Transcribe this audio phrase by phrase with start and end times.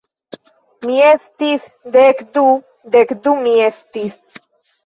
[0.85, 1.67] Mi estis
[1.97, 2.47] dek du...
[2.97, 4.21] dek du mi estis